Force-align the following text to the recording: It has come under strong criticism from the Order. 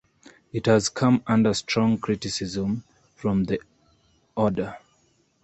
It 0.51 0.65
has 0.65 0.89
come 0.89 1.21
under 1.27 1.53
strong 1.53 1.99
criticism 1.99 2.83
from 3.13 3.43
the 3.43 3.59
Order. 4.35 4.77